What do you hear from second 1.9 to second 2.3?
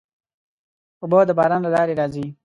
راځي.